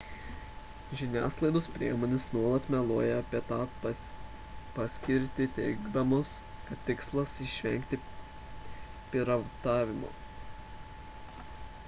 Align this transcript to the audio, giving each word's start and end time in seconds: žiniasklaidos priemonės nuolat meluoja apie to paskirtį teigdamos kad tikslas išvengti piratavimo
žiniasklaidos 0.99 1.65
priemonės 1.73 2.23
nuolat 2.35 2.69
meluoja 2.75 3.17
apie 3.23 3.41
to 3.49 3.59
paskirtį 3.83 5.45
teigdamos 5.57 6.31
kad 6.69 6.81
tikslas 6.89 7.35
išvengti 7.49 7.99
piratavimo 9.13 10.09